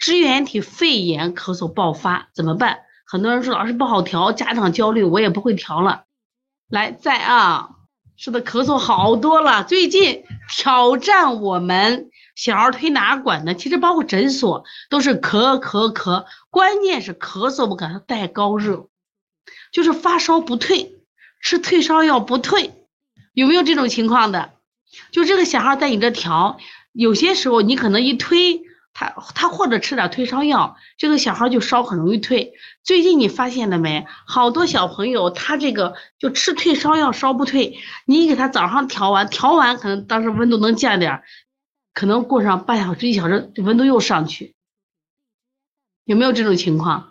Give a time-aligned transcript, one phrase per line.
[0.00, 2.80] 支原体肺炎咳嗽爆发怎么办？
[3.06, 6.04] 很多人说老师不好调，家长焦虑，我也不会调了。
[6.68, 7.70] 来，在啊，
[8.16, 9.62] 是的，咳嗽好多了。
[9.62, 18.88] 最近挑战我们小儿推拿馆的，其实包括诊所都是咳咳咳，关键是咳嗽不给他带高热，
[19.70, 20.94] 就是发烧不退，
[21.42, 22.72] 吃退烧药不退，
[23.34, 24.52] 有没有这种情况的？
[25.12, 26.58] 就这个小孩在你这调，
[26.92, 28.62] 有些时候你可能一推
[28.92, 32.52] 他，他或者吃点退烧药，这个小孩就烧很容易退。
[32.82, 34.06] 最近你发现了没？
[34.26, 41.22] 好多小朋友他这个就吃退烧药烧不退，你给他早上调完，调完可能当时温度能降点，
[41.94, 44.54] 可能过上半小时一小时，温度又上去，
[46.04, 47.09] 有没有这种情况？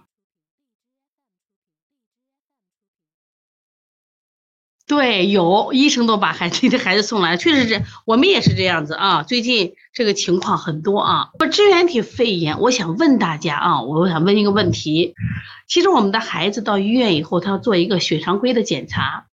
[4.89, 9.21] 对，有医生都把孩自己的孩子送来，确实是我们也是这样子啊。
[9.21, 11.29] 最近这个情况很多啊。
[11.37, 15.13] 说支原体肺炎，我想问大家啊，我想问一个问题。
[15.67, 19.27] 其实我们的孩子到医院以后，他要做一个血常规的检查，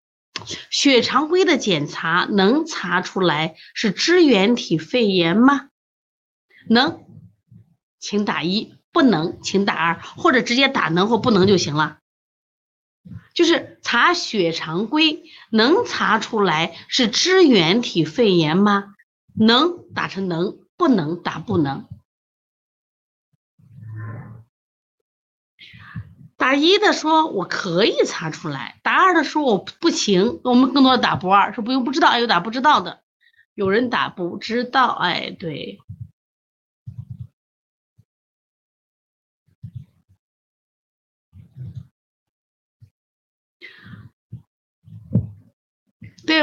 [0.70, 5.66] 血常规的检查能查出来是支原体肺炎吗？
[6.66, 7.00] 能，
[8.00, 11.98] 请打一；不能，请打二，或者直接打能或不能就行了。
[13.34, 18.94] 就是查血常规能查出来是支原体肺炎吗？
[19.34, 21.86] 能打成能，不能打不能。
[26.36, 30.40] 打一的说我可以查出来，打二的说我不行。
[30.44, 33.00] 我们更多的打不二，说不用不知道，有打不知道的，
[33.54, 35.78] 有人打不知道，哎，对。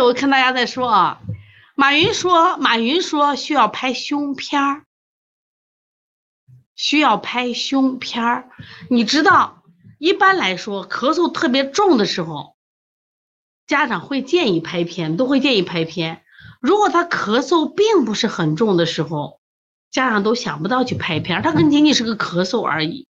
[0.02, 1.22] 我看大家在说啊，
[1.76, 4.84] 马云说，马云说需要拍胸片儿，
[6.76, 8.50] 需要拍胸片儿。
[8.90, 9.64] 你知道，
[9.98, 12.56] 一般来说，咳嗽特别重的时候，
[13.68, 16.24] 家长会建议拍片，都会建议拍片。
[16.62, 19.40] 如果他咳嗽并不是很重的时候，
[19.92, 23.08] 家长都想不到去拍片，他可能仅仅是个咳嗽而已，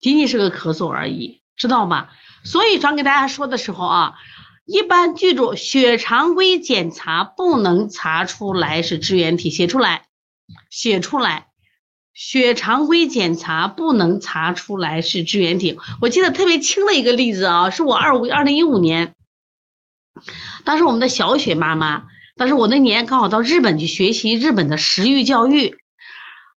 [0.00, 2.08] 仅仅是个咳嗽而已，知道吗？
[2.44, 4.14] 所以，咱给大家说的时候啊。
[4.64, 10.04] 一般记住，血常规检查不能查出来是支原体，写出来，
[10.70, 11.46] 写出来。
[12.12, 15.78] 血常规检查不能查出来是支原体。
[16.02, 19.14] 我记得特别清的一个例子啊，是我二五二零一五年，
[20.64, 22.04] 当时我们的小雪妈妈，
[22.36, 25.78] 当时我那年刚好到日本去学习日本的食育教育，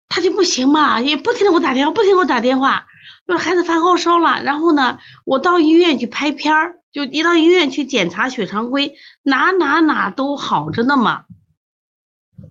[0.08, 2.86] 她就不行嘛，也不停的给我打电话，不停给我打电话，
[3.26, 6.81] 说孩子发高烧了，然后呢，我到医院去拍片儿。
[6.92, 11.24] 就一到医院去检查血常规，哪哪哪都好着呢嘛，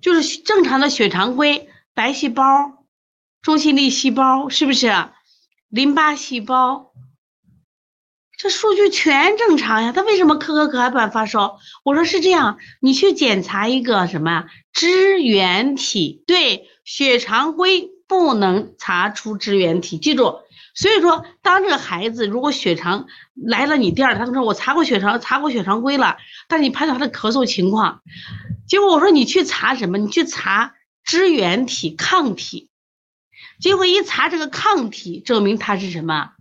[0.02, 2.86] 就是正常的血常规，白细胞、
[3.42, 4.92] 中性粒细胞是不是？
[5.70, 6.92] 淋巴细胞，
[8.38, 11.60] 这数据全正常呀，他为什么咳咳咳还不发烧？
[11.84, 20.40] 我说是这样，你去检查一个什么支原体，对，血常规不能查出支原体，记住。
[20.74, 26.18] 所以说，当这个孩子如果血常来了，你店儿，他说我查过血常，查过血常规了，
[26.48, 28.02] 但是你判断他的咳嗽情况，
[28.68, 29.98] 结果我说你去查什么？
[29.98, 30.74] 你去查
[31.04, 32.70] 支原体抗体，
[33.60, 36.32] 结果一查这个抗体，证明他是什么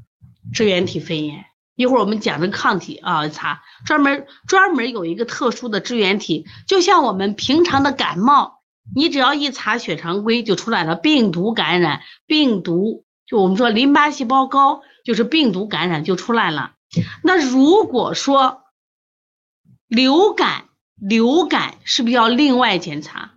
[0.53, 1.47] 支原体肺炎。
[1.75, 8.61] 一会儿我们讲这抗体啊，查专门专门有一个特殊的支原体，就像我们平常的感冒，
[8.95, 13.05] 你只要一查血常规就出来了病毒感染，病毒。
[13.31, 16.73] 就我们说淋巴细胞高，就是病毒感染就出来了。
[17.23, 18.65] 那如果说
[19.87, 20.65] 流感，
[20.97, 23.35] 流感是不是要另外检查？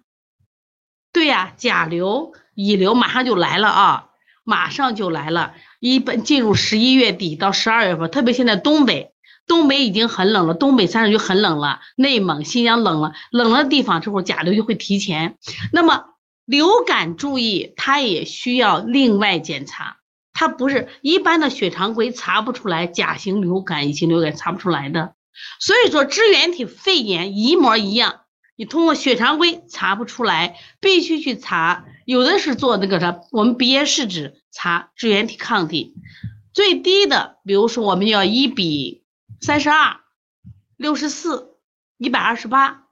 [1.12, 4.09] 对呀，甲流、乙流马上就来了啊，
[4.44, 5.54] 马上就来了。
[5.80, 9.14] 一般进入十一月底到十二月份，特别现在东北，
[9.46, 15.38] 东北已经很冷了，东北三省就很冷了，内蒙、新疆冷了，冷了地方之后甲流就会提前。
[15.72, 16.06] 那么。
[16.46, 19.98] 流感注意，它也需要另外检查，
[20.34, 25.16] 它不是一般的血常规查不出来甲型流感、乙型流感查不出来的。
[25.60, 28.22] 所以说支原体肺炎一模一样，
[28.56, 31.86] 你通过血常规查不出来，必须去查。
[32.06, 35.95] 有的是做那个啥，我们鼻咽试纸查支原体抗体，
[36.51, 39.06] 最低的，比如说我们要一比
[39.40, 40.01] 三十二、
[40.75, 41.56] 六十四、
[41.98, 42.84] 一百二十八、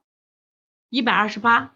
[0.90, 1.74] 一百二十八。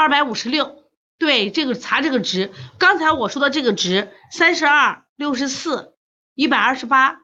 [0.00, 0.82] 二百五十六，
[1.18, 5.92] 对这个查这个值，刚才我说的这个值三十二、六十四、
[6.34, 7.18] 一百二十八、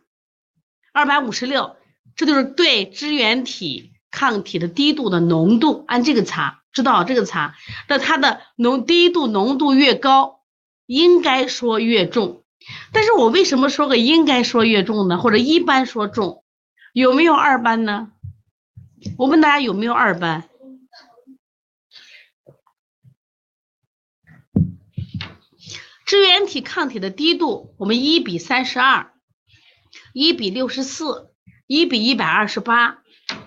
[0.93, 1.77] 二百五十六，
[2.17, 7.55] 这就是对支原体抗体的低度的浓度，按这个查，知道这个查，
[7.89, 10.41] 那它的浓低度浓度越高，
[10.85, 12.45] 应该说越重。
[12.93, 15.17] 但是我为什么说个应该说越重呢？
[15.17, 16.45] 或者一般说重，
[16.93, 18.09] 有没有二班呢？
[19.17, 20.45] 我问大家有没有二班？
[26.07, 29.13] 支原体抗体的低度，我们一比三十二，
[30.15, 31.33] 一比六十四，
[31.67, 32.99] 一比一百二十八，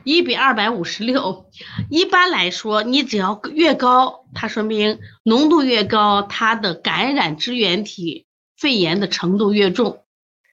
[0.03, 1.49] 一比二百五十六。
[1.89, 8.27] 一般来说，你只要越高，它说明浓度越高，它的感染支原体
[8.57, 10.03] 肺炎的程度越重。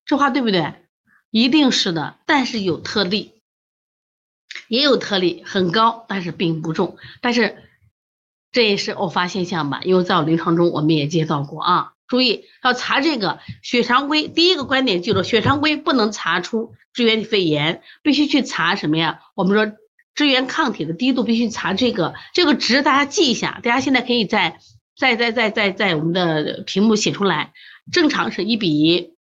[0.05, 0.75] 这话对不对？
[1.33, 3.33] 一定是的，但是有特例，
[4.69, 6.99] 也有特例，很高，但是并不重。
[7.21, 7.65] 但是
[8.53, 9.81] 这也是偶发现象吧？
[9.83, 11.93] 因为在我临床中我们也接到过啊。
[12.09, 19.21] 注意要查这个血常规，第一个观点记住，血常规不能查出支原体肺炎，必须去查什么呀？
[19.35, 19.77] 我们说
[20.15, 24.61] 支原抗体的低度必须查这个，这个值大家记一下，大家现在可以在
[24.97, 27.53] 在在在在在我们的屏幕写出来。
[27.91, 29.15] 正常是一比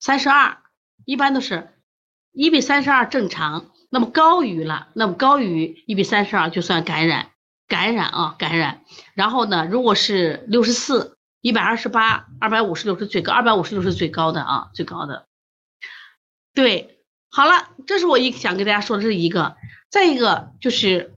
[0.00, 0.58] 三十二，
[1.04, 1.70] 一般都是
[2.32, 7.30] 一比三十二正常，那么高于了，那么高于一比三十二就算感染，
[7.68, 8.82] 感染啊感染。
[9.14, 11.13] 然后呢，如果是六十四。
[11.44, 15.26] 一百二十八，二百五十六是最高，二百五十六是最高的啊，最高的。
[16.54, 16.98] 对，
[17.28, 19.58] 好了，这是我一想跟大家说的是一个，
[19.90, 21.14] 再一个就是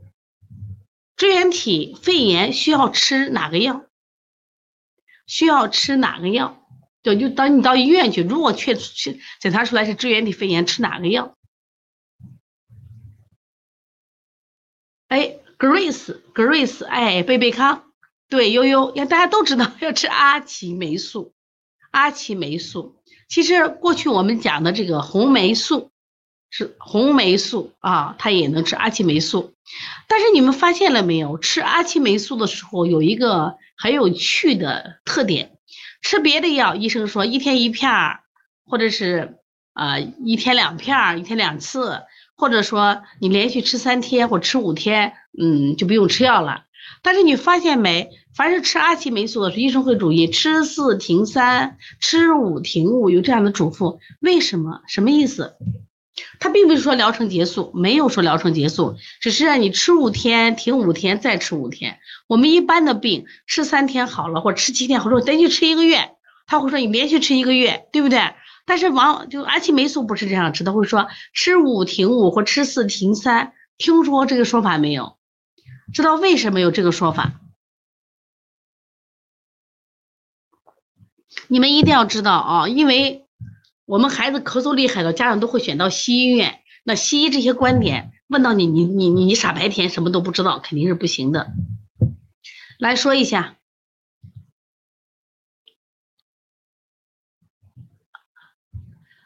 [1.15, 3.85] 支原体肺炎需要吃哪个药？
[5.27, 6.61] 需要吃哪个药？
[7.03, 11.37] 对，就当你到医院去，如果确确检查出来是支原体肺炎，吃哪个药？
[15.07, 17.86] 哎，Grace，Grace，哎，贝贝康。
[18.29, 21.33] 对，悠悠，要大家都知道要吃阿奇霉素，
[21.91, 22.95] 阿奇霉素。
[23.29, 25.91] 其实过去我们讲的这个红霉素
[26.49, 29.53] 是红霉素啊，它也能吃阿奇霉素。
[30.07, 31.37] 但是你们发现了没有？
[31.37, 35.57] 吃阿奇霉素的时候有一个很有趣的特点，
[36.01, 38.21] 吃别的药，医生说一天一片儿，
[38.65, 39.37] 或者是
[39.73, 42.03] 呃一天两片儿，一天两次，
[42.35, 46.65] 或者说你连续吃三天或吃五天，嗯，就不用吃药了。
[47.01, 48.09] 但是你发现没？
[48.35, 53.97] 凡是吃阿奇霉素的，医生会注意吃四停三，吃五停五，有这样的嘱咐。
[54.19, 54.81] 为什么？
[54.87, 55.55] 什么意思？
[56.39, 61.99] 他并不是说疗程结束，没有说疗程结束，只是让你吃五天，停五天，再吃五天。
[62.27, 66.11] 我们一般的病吃三天好了，或吃七天，或者连续吃一个月，
[66.47, 68.19] 他会说你连续吃一个月，对不对？
[68.65, 73.53] 但是往就阿奇霉素不是这样吃，他会说吃五停五或吃四停三。
[73.77, 75.16] 听说过这个说法没有？
[75.93, 77.39] 知道为什么有这个说法？
[81.47, 83.27] 你们一定要知道啊，因为
[83.85, 86.61] 我们孩子咳嗽厉害了，家长都会选到西医院。
[86.83, 91.51] 那西医这些观点问到你，你你你傻白甜，什么都不知道，肯定是不行的。
[92.79, 93.57] 来说一下，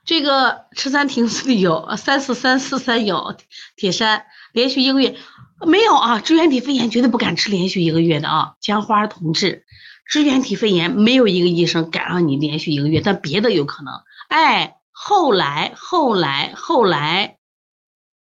[0.03, 3.35] 这个吃三停四有，三四三四三有，
[3.75, 5.17] 铁山连续一个月。
[5.65, 9.65] 没有啊，支原体肺炎绝对不敢吃连续一个月的啊，江花同志，
[10.05, 13.93] 支原体肺炎没有一个医生敢让你连续一个月，但别的有可能。
[14.27, 17.37] 哎，后来后来后来，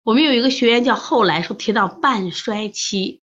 [0.02, 3.20] 我们有一个学员叫后来说提到半衰期，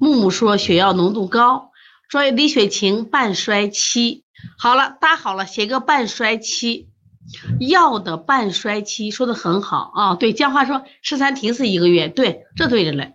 [0.00, 1.70] 木木说血药浓度高，
[2.08, 4.24] 说李雪晴半衰期，
[4.58, 6.88] 好了，搭好了，写个半衰期，
[7.58, 13.14] 药的半衰期说的很好啊，对，江花说吃三停四一个月，对，这对着嘞。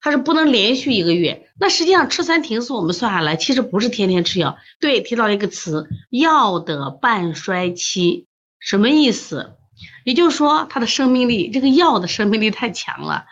[0.00, 4.56] 他是不能连续一个月，那实际上吃三停四，我们算下来其实不是天天吃药。
[4.78, 8.26] 对，提到一个词，药的半衰期，
[8.60, 9.56] 什么意思？
[10.04, 13.24] 也就是说，它的生命力，这个药的生命力太强了。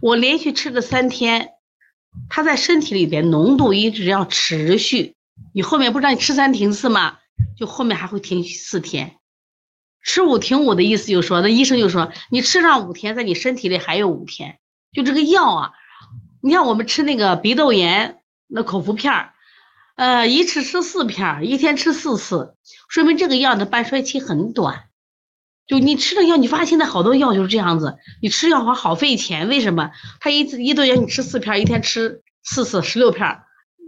[0.00, 1.50] 我连续吃了三天，
[2.30, 5.14] 它在身体里边浓度一直要持续。
[5.54, 7.18] 你后面不是让你吃三停四吗？
[7.58, 9.16] 就后面还会停四天，
[10.02, 14.58] 吃五停五的意思就是说，那医生就说你吃上五天，在你身体里还有五天，
[14.92, 15.72] 就这个药啊。
[16.42, 18.18] 你像我们吃那个鼻窦炎
[18.48, 19.32] 那口服片儿，
[19.94, 22.56] 呃，一次吃四片，一天吃四次，
[22.88, 24.84] 说明这个药的半衰期很短。
[25.68, 29.92] 就你吃了药，你发现现在好多药就是这样子，你吃药好好费钱，为什么？
[30.18, 33.38] 他一次一顿药你吃四片，一天吃四次，十六片，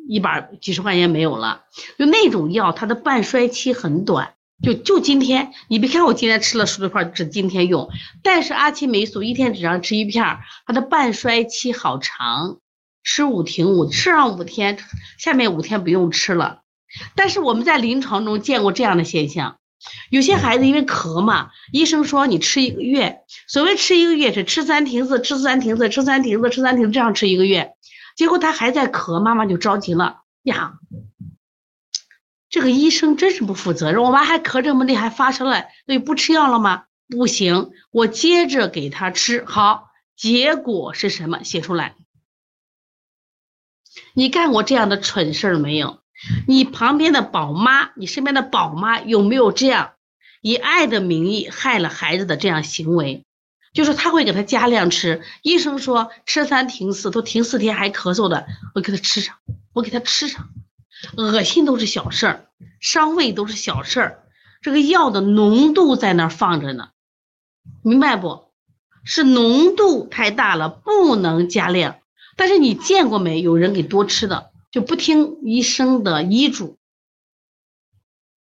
[0.08, 1.64] 一百几十块钱没有了。
[1.99, 4.34] 就那种药，它的半衰期很短。
[4.62, 7.90] 就就今天，你别看我今天吃了十多块，只今天用，
[8.23, 12.58] 但是阿奇霉素一天只让吃一片儿，它的半衰期好长，
[13.02, 14.78] 吃五停五，吃上五天，
[15.18, 16.61] 下面五天不用吃了。
[17.16, 19.58] 但是我们在临床中见过这样的现象，
[20.11, 23.18] 有些孩子因为咳嘛，医生说你吃一个月，
[23.49, 27.73] 所谓吃一个月是吃三停四，吃三停四，吃三停四，吃三停这样吃一个月，
[28.16, 30.75] 结果他还在咳，妈妈就着急了呀。
[32.54, 36.84] 这个医生真是不负责任，我妈还咳这么厉害，发烧了，那就不吃药了吗？
[37.08, 39.44] 不行，我接着给他吃。
[39.44, 41.42] 好，结果是什么？
[41.42, 41.96] 写出来。
[44.12, 45.99] 你干过这样的蠢事儿没有？
[46.46, 49.94] 你旁边的宝妈，你身边的宝妈有没有这样
[50.40, 53.25] 以爱的名义害了孩子的这样行为？
[53.73, 58.46] 就是他会给他加量吃，医生说吃三停四，都停四天还咳嗽的，
[58.76, 59.34] 我给他吃上，
[59.73, 60.50] 我给他吃上。
[61.16, 62.46] 恶心都是小事儿，
[62.80, 64.25] 伤胃都是小事儿，
[64.62, 66.90] 这个药的浓度在那儿放着呢，
[67.82, 68.52] 明白不？
[69.04, 71.99] 是浓度太大了，不能加量。
[72.37, 76.78] 但是你见过没有人给多吃的，就不听医生的医嘱，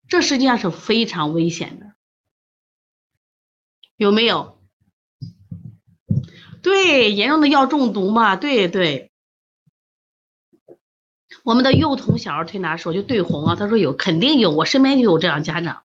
[0.08, 1.92] 这实际上是非常危险的，
[3.96, 4.58] 有没有？
[6.62, 9.12] 对，严重的药中毒嘛，对对。
[11.46, 15.84] 我们的幼童小儿推拿时候就对红啊，他说有，肯定有，我身边就有这样家长。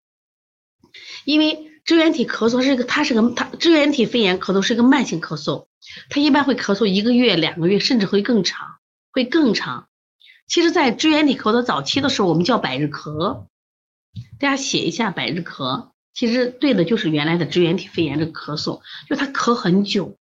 [1.23, 5.67] 因为支原体咳嗽是一个，它是个，它支原体肺炎咳嗽是一个慢性咳嗽，
[6.09, 8.77] 它一般会咳嗽一个月、两个月，甚至会更长，
[9.11, 9.87] 会更长。
[10.47, 13.45] 其实，在支原体咳嗽早期的时候，我们叫百日咳，
[14.39, 20.17] 大家写一下百日咳，其实对的就是原来的支原体肺炎这个咳嗽，就它咳很久。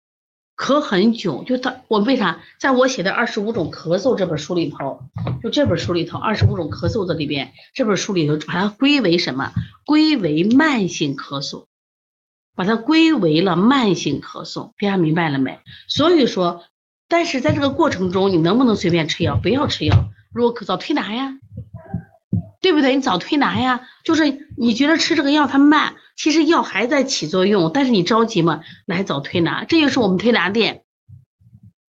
[0.58, 5.02] 咳很久，就他我为啥在我写的《二十五种咳嗽》这本书里头，
[5.44, 9.52] 就这本书里头《二十五种咳嗽》的里边，这本书里头把它归为什么？
[9.86, 11.66] 归为慢性咳嗽，
[12.56, 15.60] 把它归为了慢性咳嗽，大家明白了没？
[15.88, 16.64] 所以说，
[17.08, 19.38] 但是在这个过程中，你能不能随便吃药？
[19.38, 21.38] 不要吃药，如果咳嗽推拿呀。
[22.60, 22.96] 对不对？
[22.96, 29.63] 你早推拿呀，就是你觉得吃这个药它慢，其实药还在起作用，但是你着急吗，来早推拿。
[29.63, 30.83] 这就是我们推拿店，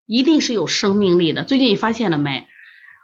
[0.07, 1.45] 一定是有生命力的。
[1.45, 2.49] 最近你发现了没？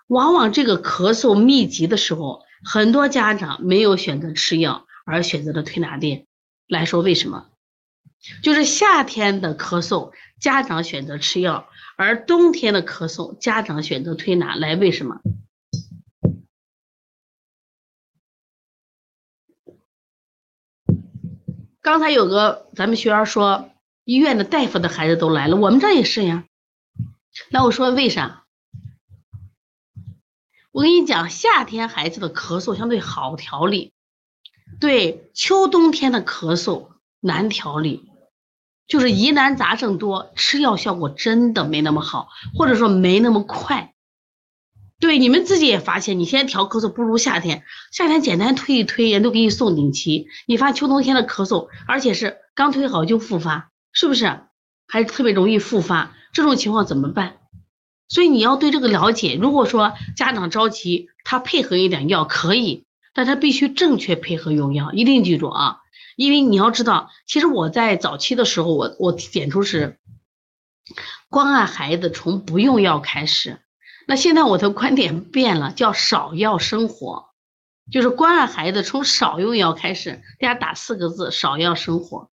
[0.08, 6.26] 往往这个咳嗽密集的时候，很多家长没有选择吃药，而选择了推拿店。
[6.66, 7.46] 来说为什么？
[8.42, 14.56] 就是夏天的咳嗽，家长选择吃药，而冬天的咳嗽，家长选择推拿。
[14.56, 15.20] 来，为什么？
[21.90, 23.68] 刚才有个咱们学员说，
[24.04, 26.44] 医院的大夫的孩子都来了，我们这也是呀。
[27.50, 28.44] 那我说为啥？
[30.70, 33.92] 我跟你讲，夏天孩子的咳嗽相对好调理，
[34.78, 38.08] 对，秋冬天的咳嗽难调理，
[38.86, 43.94] 就是疑难杂症多，吃药效果真的没那么好，或者说没那么快。
[45.00, 47.64] 对，你们自己也发现，你现在调咳嗽不如夏天。
[47.90, 50.28] 夏天简单推一推，人都给你送顶旗。
[50.46, 54.40] 你发秋冬天的咳嗽，而且是刚推好就复发，是不是？
[54.86, 57.38] 还是特别容易复发，这种情况怎么办？
[58.08, 59.38] 所以你要对这个了解。
[59.40, 65.78] 如果说家长着急，他配合一点药可以，但他必须正确配合用药，一定记住啊！
[66.16, 69.98] 因为你要知道，其实我在早期的时候，我我点出是
[71.30, 73.60] 关爱孩子从不用药开始。
[74.06, 77.30] 那现在我的观点变了，叫少药生活，
[77.90, 80.22] 就是关爱孩子从少用药开始。
[80.38, 82.30] 大家打四个字：少药生活。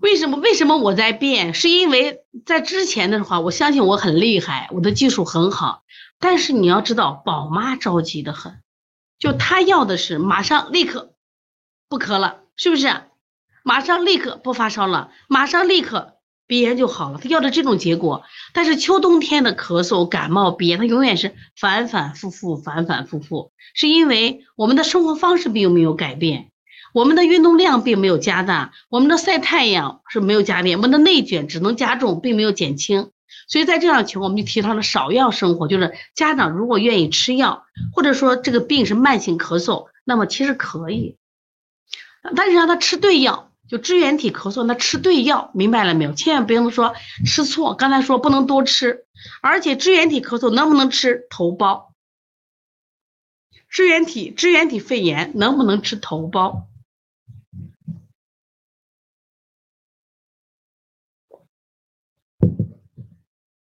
[0.00, 0.36] 为什么？
[0.38, 1.54] 为什么我在变？
[1.54, 5.84] 是因为在之前的话，我相信我很厉害，我的技术很好。
[6.18, 8.62] 但是你要知道，宝妈着急的很，
[9.20, 11.14] 就她要的是马上立刻
[11.88, 13.11] 不咳了，是不是？
[13.64, 16.14] 马上立刻不发烧了，马上立刻
[16.46, 17.18] 鼻炎就好了。
[17.22, 26.50] 他要的这种结果，但是秋冬天的咳嗽、感冒、鼻炎，它永远是反反复复、反反复复，是因为我们的生活方式并没有改变，
[26.92, 33.10] 我们的运动量并没有加大，我们的晒太阳是没有加变，我们的内卷只能加重，并没有减轻。
[33.48, 37.64] 所以在这样情况，我们就提倡了少药生活，就是家长如果愿意吃药，
[37.94, 41.16] 或者说这个病是慢性咳嗽，那么其实可以，
[42.36, 43.51] 但是让他吃对药。
[43.72, 46.12] 就支原体咳嗽，那吃对药，明白了没有？
[46.12, 47.74] 千万不要说吃错。
[47.74, 49.06] 刚才说不能多吃，
[49.40, 51.86] 而且支原体咳嗽能不能吃头孢？
[53.70, 56.64] 支原体支原体肺炎能不能吃头孢？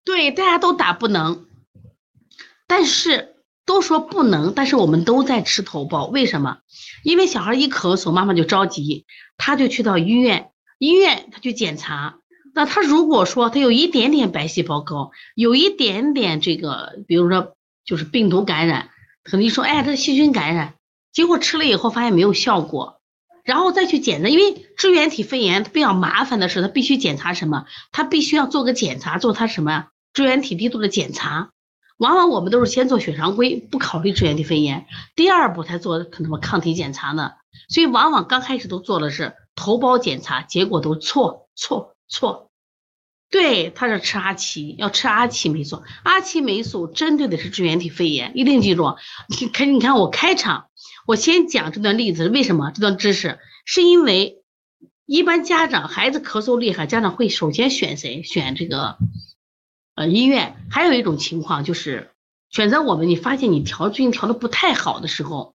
[0.02, 1.46] 对，大家都打不能，
[2.66, 3.29] 但是。
[3.70, 6.58] 都说不能，但是我们都在吃头孢，为什么？
[7.04, 10.50] 因为小孩一咳嗽，妈妈就着急，他就去到医院，
[10.80, 12.16] 医院他去检查。
[12.52, 18.90] 那他如果说他有一点点白细胞高，有一点点这个，比如说就是病毒感染，
[19.22, 20.74] 可能一说哎，这是细菌感染，
[21.12, 23.00] 结果吃了以后发现没有效果，
[23.44, 27.66] 然后再去检查，因为支原体肺炎比较麻烦的是，他必须检查什么？
[27.92, 31.50] 他必须要做个检查，做他什么支原体低度的检查。
[32.00, 37.32] 往往我们都是先做血常规，不考虑支原体肺炎，第二步才做什么抗体检查呢。
[37.68, 42.50] 所以往往刚开始都做的是头孢检查，结果都错错错。
[43.28, 45.82] 对，他是吃阿奇，要吃阿奇霉素。
[46.02, 48.96] 阿奇霉素针对的是支原体肺炎，一定记住。
[49.28, 50.68] 你看，你看我开场，
[51.06, 53.38] 我先讲这段例子，为什么这段知识？
[53.66, 54.42] 是因为
[55.04, 58.22] 一般家长孩子咳嗽厉害，家长会首先选谁？
[58.22, 58.96] 选这个
[60.00, 60.56] 呃医院。
[60.70, 62.10] 还有一种情况就是
[62.48, 65.54] 选择我们，你发现你调最近调的不太好的时候。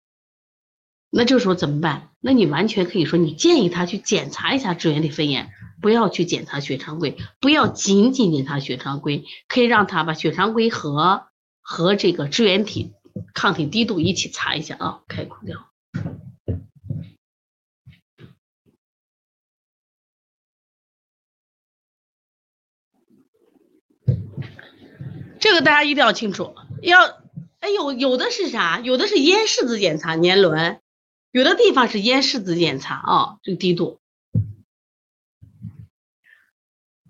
[1.10, 2.10] 那这时候怎么办？
[2.20, 5.50] 那你完全可以说，你建议他去检查一下支原体肺炎，
[5.82, 11.28] 不要去检查血常规，不要仅仅检查血常规，可以让他把血常规和
[11.62, 12.94] 和这个支原体
[13.34, 15.00] 抗体滴度一起查一下啊。
[15.08, 15.68] 开空调，
[25.46, 26.56] 这个大家一定要清楚。
[26.82, 27.04] 要，
[27.60, 28.80] 哎呦，有的是啥？
[28.80, 30.80] 有的是咽拭子检查年轮。
[31.32, 34.00] 有的地方是咽拭子检查啊，这个低度，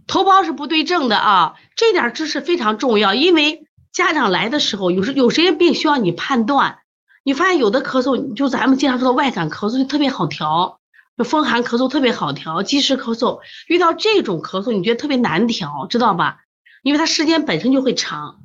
[0.05, 3.13] 头孢是不对症的啊，这点知识非常重要。
[3.13, 6.79] 因为家长来的时候，有时有些病需要你判断。
[7.23, 10.81] 你发现有的咳嗽，就咱们经常说的外感咳嗽就特别好调，
[11.17, 16.41] 就风寒咳嗽特别好调，积食咳嗽遇到这种咳嗽，你觉得特别难调，知道吧？
[16.85, 18.43] 因为它时间本身就会长，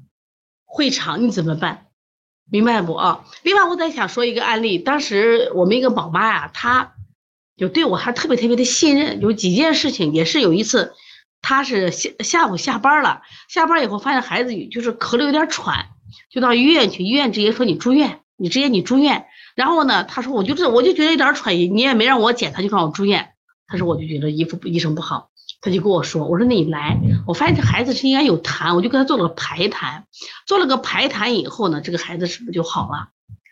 [0.64, 1.88] 会长，你怎么办？
[2.50, 3.26] 明白不啊？
[3.42, 6.94] 另外，我再想说一个案例，当时我们一个宝妈呀，她
[7.58, 10.94] 就对我还特别特别的信任，有几件事情，也是有一次，
[11.42, 13.20] 她是下下午下班了，
[13.50, 15.88] 下班以后发现孩子就是咳的有点喘，
[16.30, 19.26] 就到医院去，医院直接说你住院，你直接你住院。
[19.54, 23.34] 然后呢，她说我就这我就觉得有点喘，你也没让我检查就让我住院。
[23.66, 25.28] 她说我就觉得医医生不好。
[25.62, 30.04] 他就跟我说：“我说那你来，我发现这孩子是应该有痰，我就给他做了个排痰，
[30.46, 33.08] 做了个排痰以后呢，这个孩子是不是就好了？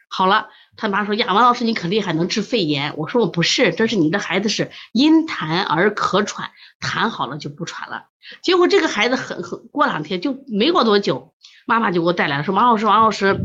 [0.08, 0.48] 好了，
[0.78, 2.94] 他妈说呀，王老师你可厉害，能治肺炎。
[2.96, 8.04] 我说我不是，这是你的孩子是因痰而咳喘，痰好了就不喘了。
[8.42, 11.34] 结果这个孩子很很过两天就没过多久，
[11.66, 13.38] 妈妈就给我带来了，说王老师，王老师，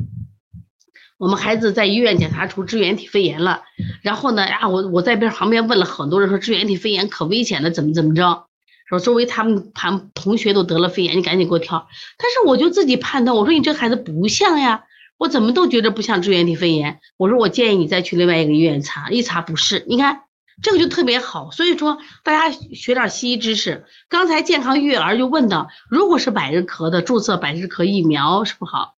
[1.18, 3.64] 我们孩子在医院检查出支原体肺炎了。
[4.04, 8.46] 然后呢，呀，我我在边旁边问了很多人，说支原体肺炎可危险了，怎么怎么着。”
[8.94, 11.88] 说周围他们谈同学都得了肺炎，你赶紧给我挑。
[12.18, 14.84] 但是我就自己判断，我说你这孩子不像呀，
[15.18, 17.00] 我怎么都觉得不像支原体肺炎。
[17.18, 19.84] 我说我建议你再去另外一个医院查，一查不是。
[19.88, 20.22] 你看
[20.62, 23.86] 这个就特别好，所以说大家学点西医知识。
[24.08, 28.96] 刚才健康育儿就问到，如果是百日咳的，注射百日咳疫苗是不好。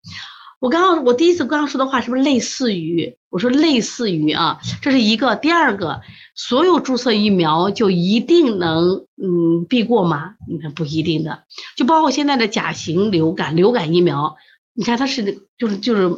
[0.65, 3.15] 我刚刚我第一次刚刚说的话是不是类似于？
[3.29, 5.35] 我说类似于啊，这是一个。
[5.35, 6.01] 第二个。
[6.33, 10.33] 所有注射疫苗就一定能嗯避过吗？
[10.49, 11.43] 你看不一定的，
[11.77, 14.35] 就包括现在的甲型流感流感疫苗，
[14.73, 16.11] 你看它是就是就是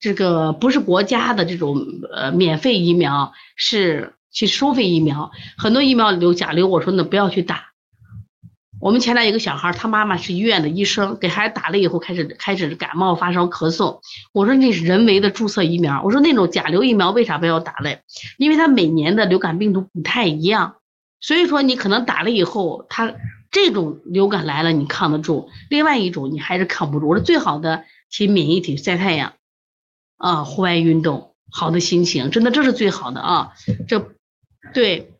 [0.00, 7.71] 这个不是国家的这种呃免费疫苗，是去收费疫苗，很多疫苗流甲流，我说那不要去打。
[8.82, 14.00] 我们前台有个小孩，他妈妈是医院的医生，给孩子打了以后开始开始感冒发烧咳嗽。
[14.32, 16.02] 我说那是人为的注射疫苗。
[16.02, 18.02] 我说那种甲流疫苗为啥不要打嘞？
[18.38, 20.78] 因为它每年的流感病毒不太一样，
[21.20, 23.14] 所以说你可能打了以后，它
[23.52, 27.08] 这种流感来了你抗得住，另外一种你还是抗不住。
[27.08, 29.34] 我说最好的提免疫体晒太阳，
[30.16, 33.52] 啊，户外运动，好的心情，真的这是最好的啊。
[33.86, 34.10] 这
[34.74, 35.12] 对。